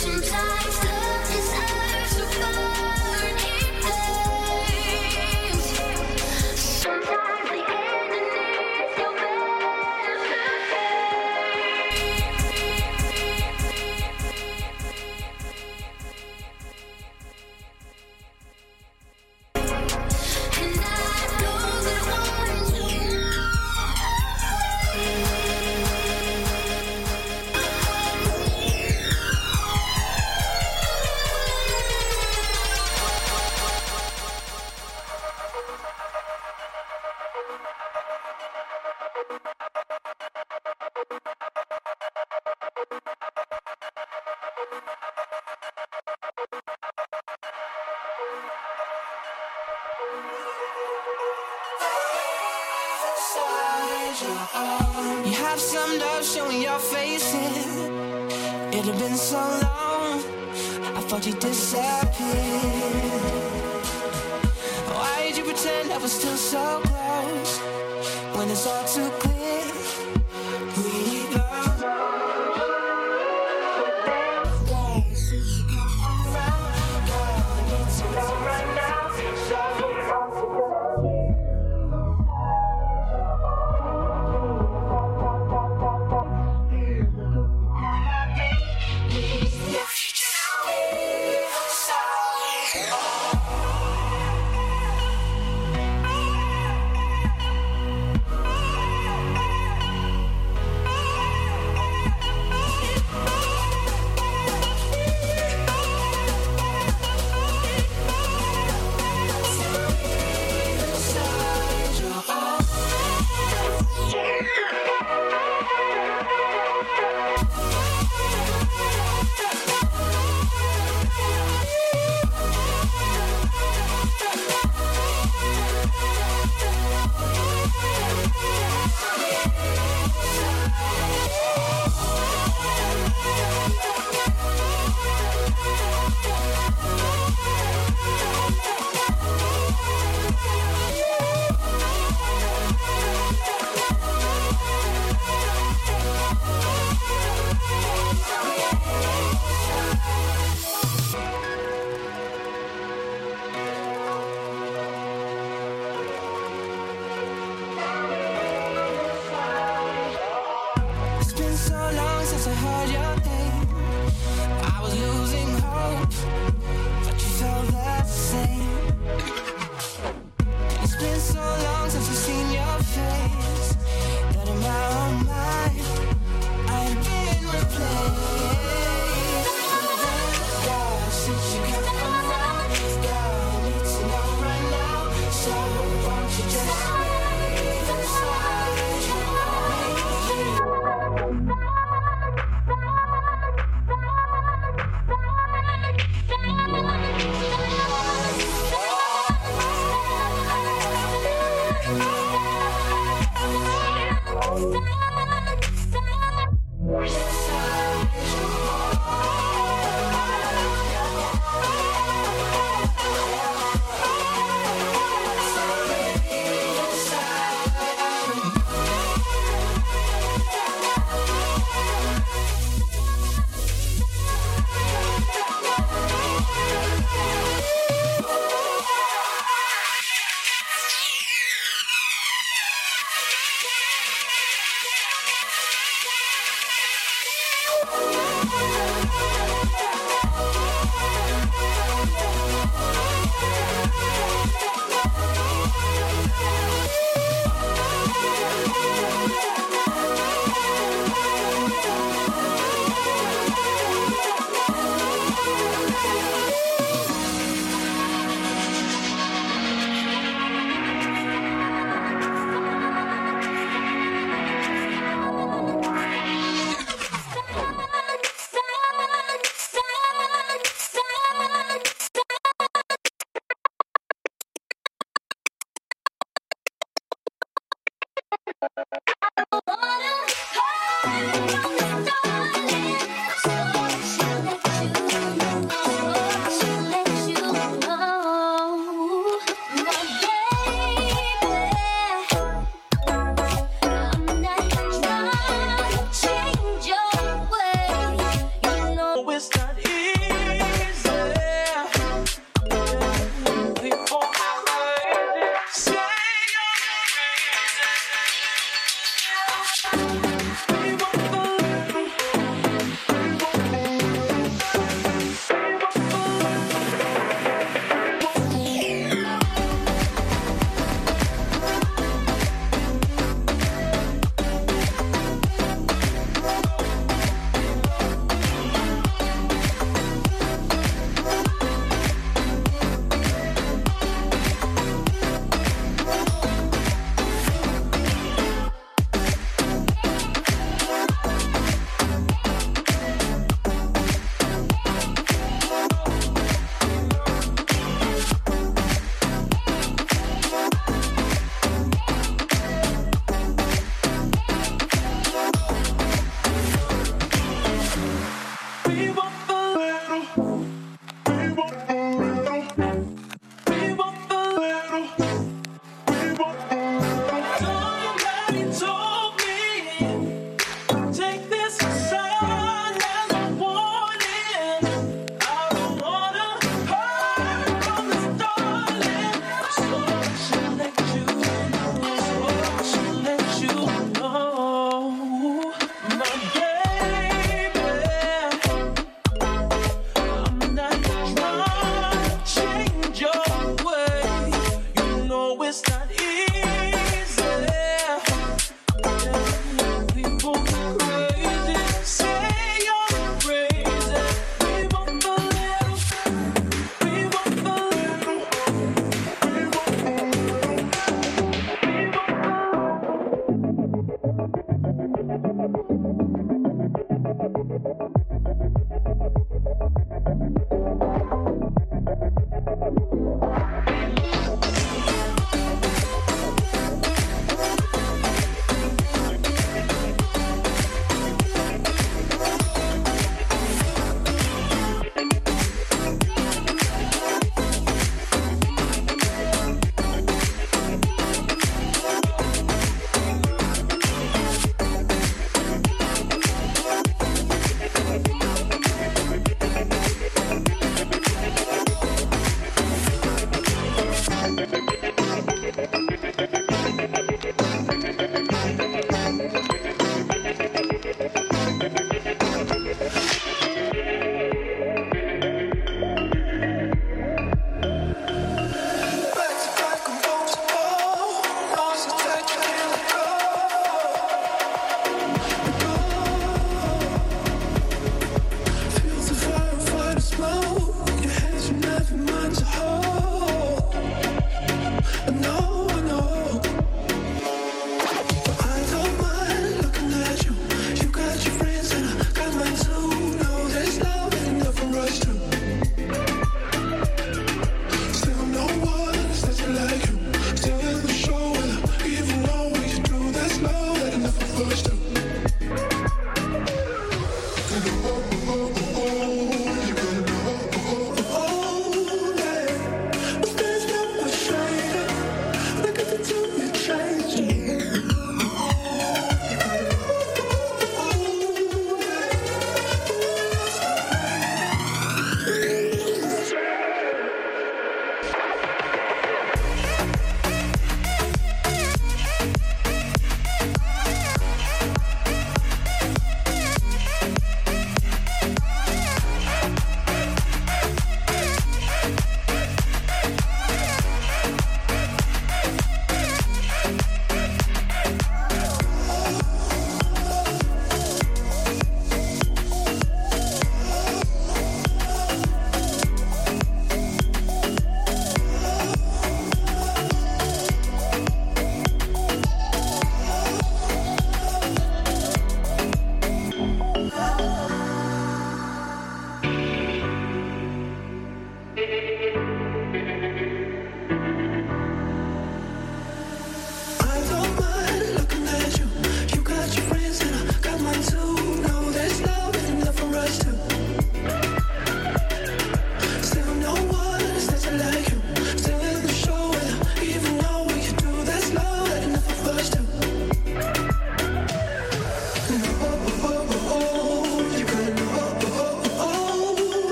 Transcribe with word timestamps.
Sometimes 0.00 0.32
love 0.32 0.59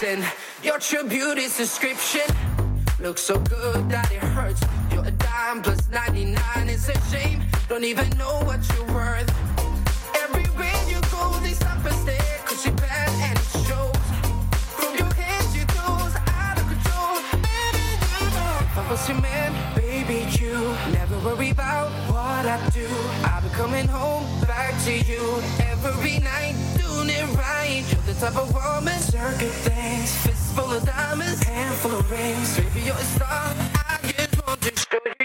listen. 0.00 0.24
Your 0.62 0.78
true 0.78 1.04
beauty's 1.04 1.56
description 1.56 2.26
looks 3.00 3.22
so 3.22 3.38
good 3.38 3.88
that 3.88 4.10
it 4.12 4.22
hurts. 4.22 4.60
You're 4.92 5.04
a 5.04 5.10
dime 5.10 5.62
plus 5.62 5.88
99. 5.90 6.36
It's 6.68 6.88
a 6.88 7.00
shame. 7.10 7.42
Don't 7.68 7.84
even 7.84 8.08
know 8.18 8.40
what 8.44 8.60
you're 8.74 8.94
worth. 8.94 9.30
Everywhere 10.24 10.80
you 10.88 11.00
go, 11.10 11.38
they 11.42 11.52
stop 11.52 11.84
and 11.84 11.94
stare. 11.94 12.38
Cause 12.44 12.66
you're 12.66 12.74
bad 12.74 13.08
and 13.26 13.38
it 13.38 13.48
shows. 13.66 13.96
From 14.76 14.96
your 14.98 15.12
head 15.14 15.44
your 15.54 15.66
toes, 15.66 16.14
out 16.44 16.58
of 16.58 16.66
control. 16.68 17.16
I 18.76 18.86
was 18.90 19.08
your 19.08 19.20
man, 19.20 19.52
baby, 19.76 20.26
you. 20.38 20.56
Never 20.92 21.18
worry 21.20 21.50
about 21.50 21.90
what 22.10 22.44
I 22.44 22.58
do. 22.70 22.88
I'll 23.24 23.42
be 23.42 23.48
coming 23.50 23.88
home 23.88 24.24
back 24.42 24.74
to 24.84 24.92
you 24.92 25.40
every 25.60 26.18
night 26.18 26.75
ain't 27.66 27.88
the 28.06 28.14
type 28.14 28.36
of 28.36 28.52
woman. 28.54 28.98
Circuit 29.00 29.56
things, 29.66 30.10
fistful 30.24 30.72
of 30.72 30.84
diamonds, 30.84 31.42
handful 31.42 31.98
of 31.98 32.10
rings. 32.10 32.56
Baby, 32.56 32.86
you're 32.86 32.94
a 32.94 33.08
star. 33.14 33.54
I 33.90 33.98
just 34.02 34.46
want 34.46 34.60
to 34.62 34.72
show 34.76 35.15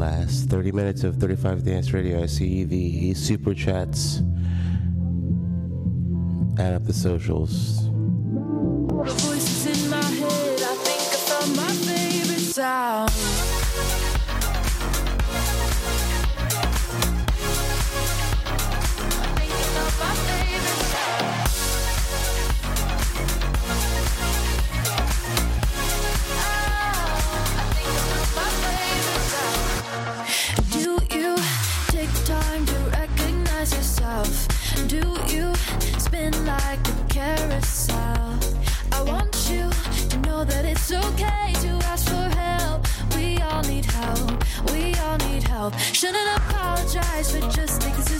last 0.00 0.48
30 0.50 0.72
minutes 0.72 1.04
of 1.04 1.16
35 1.16 1.64
Dance 1.64 1.92
Radio. 1.92 2.22
I 2.22 2.26
see 2.26 2.64
the 2.64 3.14
super 3.14 3.54
chats. 3.54 4.22
Add 6.58 6.74
up 6.74 6.84
the 6.84 6.92
socials. 6.92 7.79
It's 40.92 41.06
okay 41.06 41.52
to 41.52 41.86
ask 41.86 42.08
for 42.08 42.36
help. 42.36 42.84
We 43.14 43.38
all 43.42 43.62
need 43.62 43.84
help. 43.84 44.44
We 44.72 44.92
all 44.96 45.18
need 45.18 45.44
help. 45.44 45.78
Shouldn't 45.78 46.36
apologize 46.36 47.30
for 47.30 47.48
just 47.52 47.86
existing. 47.86 48.19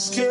scared. 0.00 0.29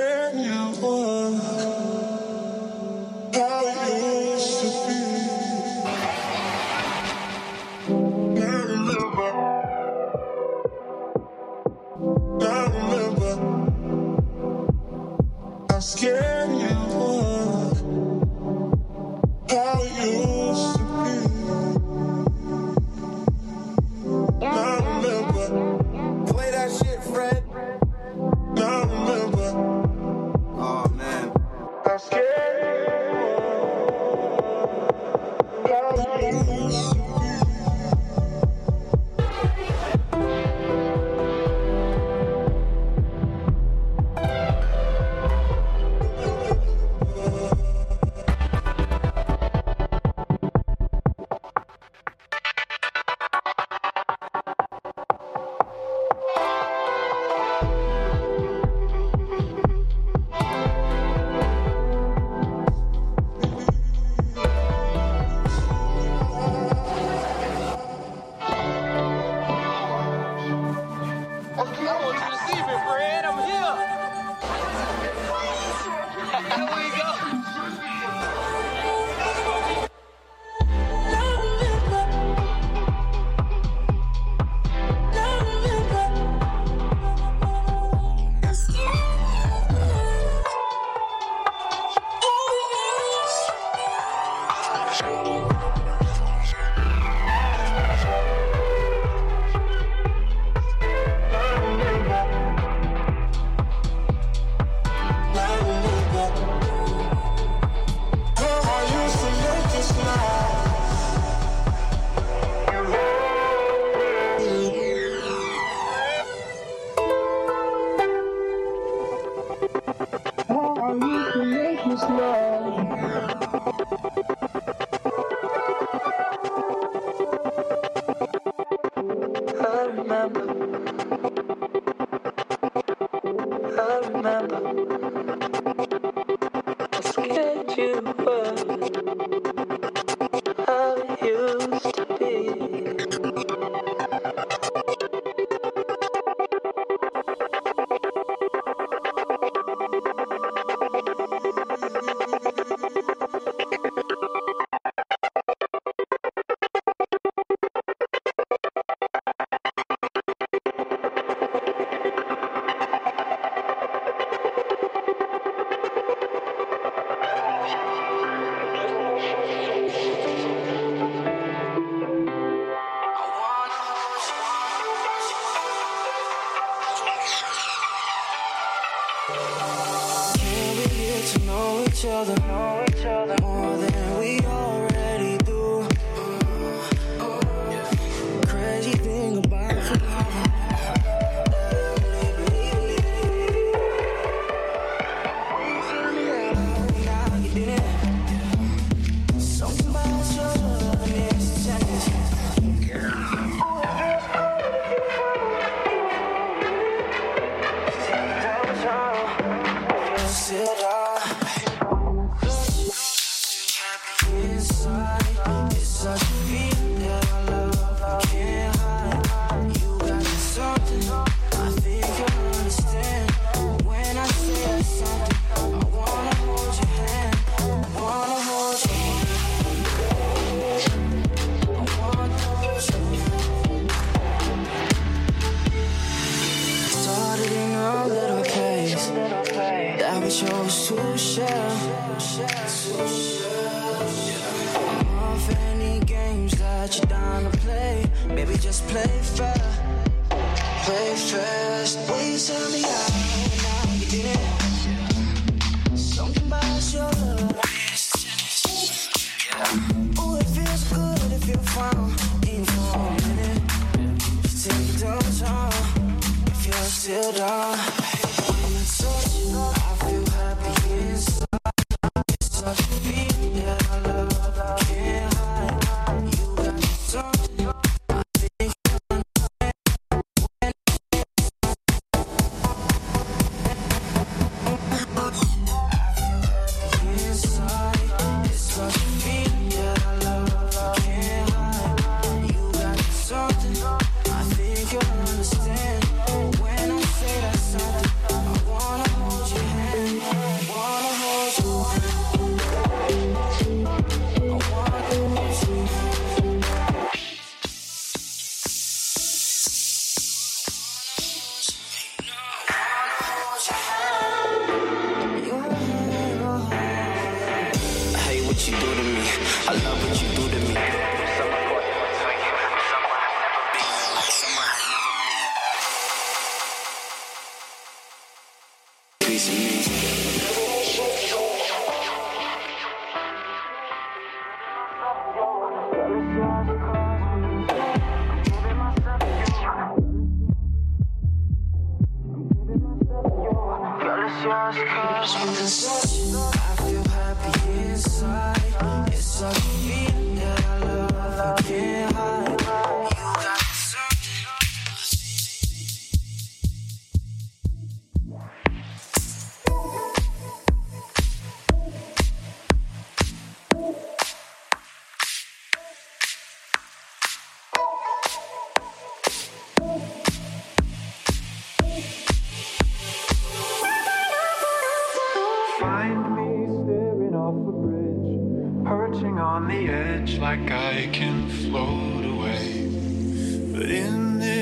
children 182.01 182.88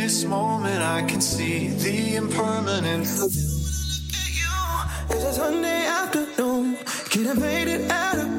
this 0.07 0.23
moment, 0.23 0.81
I 0.81 1.01
can 1.01 1.19
see 1.19 1.67
the 1.67 2.15
impermanence 2.15 3.21
of 3.21 3.29
you. 3.35 3.49
It's 5.13 5.25
a 5.25 5.33
Sunday 5.33 5.85
afternoon, 5.85 6.77
could 7.11 7.25
have 7.25 7.41
made 7.41 7.67
it 7.67 7.91
out 7.91 8.17
of 8.17 8.36